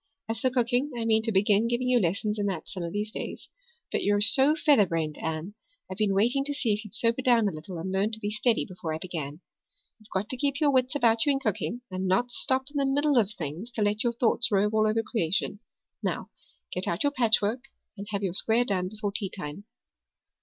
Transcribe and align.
As 0.27 0.39
for 0.39 0.49
cooking, 0.49 0.89
I 0.97 1.05
mean 1.05 1.21
to 1.21 1.31
begin 1.31 1.67
giving 1.67 1.87
you 1.87 1.99
lessons 1.99 2.39
in 2.39 2.47
that 2.47 2.67
some 2.67 2.81
of 2.81 2.91
these 2.91 3.11
days. 3.11 3.49
But 3.91 4.01
you're 4.03 4.19
so 4.19 4.55
featherbrained, 4.55 5.19
Anne, 5.21 5.53
I've 5.91 5.99
been 5.99 6.15
waiting 6.15 6.43
to 6.45 6.55
see 6.55 6.73
if 6.73 6.83
you'd 6.83 6.95
sober 6.95 7.21
down 7.21 7.47
a 7.47 7.51
little 7.51 7.77
and 7.77 7.91
learn 7.91 8.09
to 8.13 8.19
be 8.19 8.31
steady 8.31 8.65
before 8.65 8.95
I 8.95 8.97
begin. 8.97 9.41
You've 9.99 10.09
got 10.11 10.27
to 10.29 10.37
keep 10.37 10.59
your 10.59 10.71
wits 10.71 10.95
about 10.95 11.27
you 11.27 11.31
in 11.31 11.39
cooking 11.39 11.81
and 11.91 12.07
not 12.07 12.31
stop 12.31 12.63
in 12.71 12.77
the 12.77 12.91
middle 12.91 13.15
of 13.15 13.31
things 13.31 13.69
to 13.73 13.83
let 13.83 14.03
your 14.03 14.13
thoughts 14.13 14.51
rove 14.51 14.73
all 14.73 14.87
over 14.87 15.03
creation. 15.03 15.59
Now, 16.01 16.31
get 16.71 16.87
out 16.87 17.03
your 17.03 17.11
patchwork 17.11 17.65
and 17.95 18.07
have 18.09 18.23
your 18.23 18.33
square 18.33 18.65
done 18.65 18.89
before 18.89 19.11
teatime." 19.11 19.65